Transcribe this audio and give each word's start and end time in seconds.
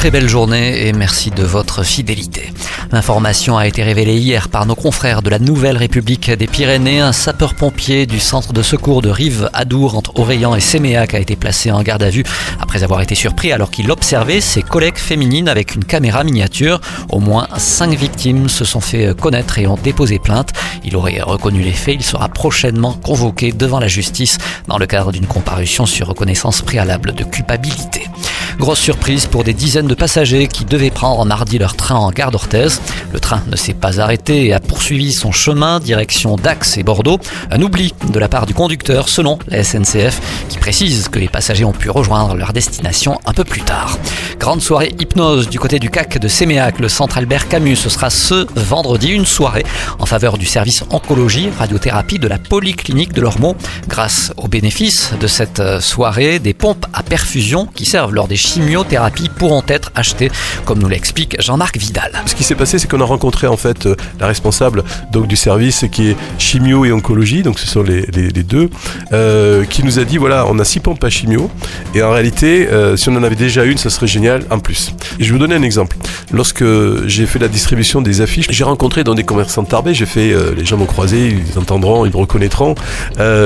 Très 0.00 0.10
belle 0.10 0.30
journée 0.30 0.86
et 0.86 0.94
merci 0.94 1.30
de 1.30 1.42
votre 1.42 1.82
fidélité. 1.82 2.54
L'information 2.90 3.58
a 3.58 3.66
été 3.66 3.82
révélée 3.82 4.16
hier 4.16 4.48
par 4.48 4.64
nos 4.64 4.74
confrères 4.74 5.20
de 5.20 5.28
la 5.28 5.38
Nouvelle 5.38 5.76
République 5.76 6.30
des 6.30 6.46
Pyrénées. 6.46 7.02
Un 7.02 7.12
sapeur-pompier 7.12 8.06
du 8.06 8.18
centre 8.18 8.54
de 8.54 8.62
secours 8.62 9.02
de 9.02 9.10
Rive-Adour 9.10 9.98
entre 9.98 10.18
Orléans 10.18 10.54
et 10.54 10.60
Séméac 10.60 11.12
a 11.12 11.18
été 11.18 11.36
placé 11.36 11.70
en 11.70 11.82
garde 11.82 12.02
à 12.02 12.08
vue 12.08 12.24
après 12.58 12.82
avoir 12.82 13.02
été 13.02 13.14
surpris 13.14 13.52
alors 13.52 13.70
qu'il 13.70 13.90
observait 13.90 14.40
ses 14.40 14.62
collègues 14.62 14.96
féminines 14.96 15.50
avec 15.50 15.74
une 15.74 15.84
caméra 15.84 16.24
miniature. 16.24 16.80
Au 17.10 17.20
moins 17.20 17.46
cinq 17.58 17.92
victimes 17.92 18.48
se 18.48 18.64
sont 18.64 18.80
fait 18.80 19.14
connaître 19.14 19.58
et 19.58 19.66
ont 19.66 19.76
déposé 19.76 20.18
plainte. 20.18 20.54
Il 20.82 20.96
aurait 20.96 21.20
reconnu 21.20 21.60
les 21.60 21.72
faits. 21.72 21.96
Il 21.96 22.02
sera 22.02 22.30
prochainement 22.30 22.94
convoqué 22.94 23.52
devant 23.52 23.80
la 23.80 23.88
justice 23.88 24.38
dans 24.66 24.78
le 24.78 24.86
cadre 24.86 25.12
d'une 25.12 25.26
comparution 25.26 25.84
sur 25.84 26.06
reconnaissance 26.06 26.62
préalable 26.62 27.12
de 27.12 27.24
culpabilité. 27.24 28.09
Grosse 28.58 28.80
surprise 28.80 29.26
pour 29.26 29.44
des 29.44 29.54
dizaines 29.54 29.86
de 29.86 29.94
passagers 29.94 30.48
qui 30.48 30.64
devaient 30.64 30.90
prendre 30.90 31.24
mardi 31.24 31.58
leur 31.58 31.76
train 31.76 31.96
en 31.96 32.10
gare 32.10 32.30
d'Orthez. 32.30 32.68
Le 33.12 33.20
train 33.20 33.42
ne 33.50 33.56
s'est 33.56 33.74
pas 33.74 34.00
arrêté 34.00 34.46
et 34.46 34.52
a 34.52 34.60
poursuivi 34.60 35.12
son 35.12 35.32
chemin 35.32 35.80
direction 35.80 36.36
Dax 36.36 36.76
et 36.76 36.82
Bordeaux. 36.82 37.18
Un 37.50 37.62
oubli 37.62 37.94
de 38.12 38.18
la 38.18 38.28
part 38.28 38.46
du 38.46 38.54
conducteur 38.54 39.08
selon 39.08 39.38
la 39.48 39.64
SNCF 39.64 40.20
qui 40.48 40.58
précise 40.58 41.08
que 41.08 41.18
les 41.18 41.28
passagers 41.28 41.64
ont 41.64 41.72
pu 41.72 41.90
rejoindre 41.90 42.34
leur 42.34 42.52
destination 42.52 43.18
un 43.26 43.32
peu 43.32 43.44
plus 43.44 43.62
tard. 43.62 43.98
Grande 44.38 44.62
soirée 44.62 44.94
hypnose 44.98 45.48
du 45.48 45.58
côté 45.58 45.78
du 45.78 45.90
CAC 45.90 46.18
de 46.18 46.28
Séméac, 46.28 46.78
le 46.80 46.88
centre 46.88 47.18
Albert 47.18 47.48
Camus. 47.48 47.76
Ce 47.76 47.90
sera 47.90 48.10
ce 48.10 48.46
vendredi 48.54 49.08
une 49.08 49.26
soirée 49.26 49.64
en 49.98 50.06
faveur 50.06 50.38
du 50.38 50.46
service 50.46 50.82
oncologie 50.90 51.50
radiothérapie 51.58 52.18
de 52.18 52.28
la 52.28 52.38
polyclinique 52.38 53.12
de 53.12 53.20
Lormeau. 53.20 53.56
Grâce 53.88 54.32
aux 54.36 54.48
bénéfices 54.48 55.12
de 55.20 55.26
cette 55.26 55.80
soirée, 55.80 56.38
des 56.38 56.54
pompes 56.54 56.86
à 56.92 57.02
perfusion 57.02 57.66
qui 57.66 57.84
servent 57.84 58.14
lors 58.14 58.28
des 58.28 58.36
chimiothérapies 58.50 59.28
pourront 59.28 59.62
être 59.68 59.92
achetées, 59.94 60.30
comme 60.64 60.80
nous 60.80 60.88
l'explique 60.88 61.40
Jean-Marc 61.40 61.76
Vidal. 61.76 62.10
Ce 62.26 62.34
qui 62.34 62.42
s'est 62.42 62.56
passé, 62.56 62.80
c'est 62.80 62.90
qu'on 62.90 63.00
a 63.00 63.04
rencontré 63.04 63.46
en 63.46 63.56
fait 63.56 63.86
euh, 63.86 63.94
la 64.18 64.26
responsable 64.26 64.82
donc 65.12 65.28
du 65.28 65.36
service 65.36 65.84
qui 65.92 66.08
est 66.10 66.16
chimio 66.38 66.84
et 66.84 66.90
oncologie, 66.90 67.42
donc 67.42 67.60
ce 67.60 67.68
sont 67.68 67.84
les, 67.84 68.02
deux, 68.42 68.68
euh, 69.12 69.64
qui 69.64 69.84
nous 69.84 70.00
a 70.00 70.04
dit 70.04 70.16
voilà, 70.16 70.46
on 70.48 70.58
a 70.58 70.64
six 70.64 70.80
pompes 70.80 71.04
à 71.04 71.10
chimio 71.10 71.48
et 71.94 72.02
en 72.02 72.10
réalité, 72.10 72.68
euh, 72.68 72.96
si 72.96 73.08
on 73.08 73.16
en 73.16 73.22
avait 73.22 73.36
déjà 73.36 73.64
une, 73.64 73.78
ça 73.78 73.88
serait 73.88 74.08
génial 74.08 74.42
en 74.50 74.58
plus. 74.58 74.94
Je 75.20 75.26
vais 75.26 75.30
vous 75.30 75.38
donner 75.38 75.54
un 75.54 75.62
exemple. 75.62 75.96
Lorsque 76.32 76.64
j'ai 77.06 77.26
fait 77.26 77.38
la 77.38 77.48
distribution 77.48 78.02
des 78.02 78.20
affiches, 78.20 78.46
j'ai 78.50 78.64
rencontré 78.64 79.04
dans 79.04 79.14
des 79.14 79.24
commerçants 79.24 79.62
de 79.62 79.68
Tarbé, 79.68 79.94
j'ai 79.94 80.06
fait, 80.06 80.34
les 80.56 80.64
gens 80.64 80.76
m'ont 80.76 80.86
croisé, 80.86 81.28
ils 81.28 81.58
entendront, 81.58 82.04
ils 82.04 82.12
me 82.12 82.16
reconnaîtront. 82.16 82.74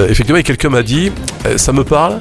effectivement, 0.09 0.41
quelqu'un 0.41 0.71
m'a 0.71 0.83
dit, 0.83 1.13
ça 1.57 1.73
me 1.73 1.85
parle. 1.85 2.21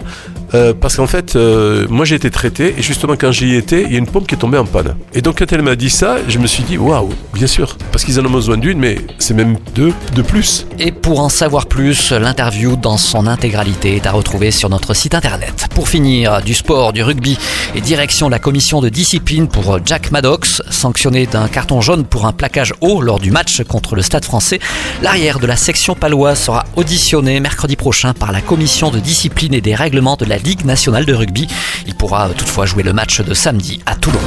Euh, 0.56 0.74
parce 0.80 0.98
qu'en 0.98 1.08
fait, 1.08 1.36
euh, 1.36 1.88
moi 1.90 2.06
j'ai 2.06 2.16
été 2.16 2.30
traité 2.30 2.76
et 2.78 2.82
justement 2.84 3.16
quand 3.18 3.32
j'y 3.32 3.56
étais, 3.56 3.84
il 3.84 3.92
y 3.92 3.96
a 3.96 3.98
une 3.98 4.08
pompe 4.08 4.28
qui 4.28 4.36
est 4.36 4.38
tombée 4.38 4.60
en 4.60 4.66
panne. 4.66 4.96
Et 5.14 5.22
donc 5.22 5.40
quand 5.40 5.52
elle 5.52 5.64
m'a 5.64 5.76
dit 5.76 5.90
ça, 5.90 6.18
je 6.28 6.38
me 6.38 6.46
suis 6.46 6.64
dit 6.64 6.78
waouh, 6.78 7.10
bien 7.34 7.48
sûr, 7.48 7.76
parce 7.92 8.04
qu'ils 8.04 8.20
en 8.20 8.26
ont 8.26 8.30
besoin 8.30 8.58
d'une, 8.58 8.78
mais 8.78 9.00
c'est 9.18 9.34
même 9.34 9.58
deux 9.74 9.94
de 10.16 10.22
plus. 10.22 10.68
Et 10.78 10.92
pour 10.92 11.22
en 11.22 11.30
savoir 11.30 11.66
plus, 11.66 12.12
l'interview 12.12 12.76
dans 12.76 12.98
son 12.98 13.26
intégralité 13.26 13.96
est 13.96 14.06
à 14.06 14.12
retrouver 14.12 14.52
sur 14.52 14.70
notre 14.70 14.94
site 14.94 15.16
internet. 15.16 15.68
Pour 15.74 15.90
finir, 15.90 16.42
du 16.44 16.54
sport, 16.54 16.94
du 16.94 17.02
rugby 17.02 17.38
et 17.74 17.82
direction 17.82 18.30
la 18.30 18.40
commission 18.40 18.80
de 18.80 18.90
discipline 18.90 19.48
pour 19.48 19.80
Jack 19.84 20.12
Maddox, 20.12 20.62
sanctionné 20.70 21.26
d'un 21.26 21.48
carton 21.48 21.82
jaune 21.82 22.06
pour 22.06 22.28
un 22.28 22.32
plaquage 22.32 22.74
haut 22.82 23.02
lors 23.02 23.20
du 23.20 23.32
match 23.32 23.64
contre 23.64 23.96
le 23.96 24.04
Stade 24.04 24.26
français. 24.26 24.60
L'arrière 25.02 25.40
de 25.40 25.48
la 25.48 25.56
section 25.56 25.96
paloise 25.96 26.40
sera 26.40 26.66
auditionné 26.76 27.40
mercredi 27.40 27.76
prochain 27.76 28.14
par 28.14 28.32
la 28.32 28.42
commission 28.42 28.92
de 28.92 29.00
discipline 29.00 29.56
et 29.56 29.62
des 29.62 29.74
règlements 29.74 30.16
de 30.16 30.26
la 30.26 30.38
Ligue 30.44 30.66
nationale 30.66 31.06
de 31.06 31.14
rugby. 31.14 31.48
Il 31.88 31.96
pourra 31.96 32.30
toutefois 32.30 32.66
jouer 32.66 32.84
le 32.84 32.94
match 32.94 33.22
de 33.22 33.34
samedi 33.34 33.80
à 33.86 33.96
Toulon. 33.96 34.20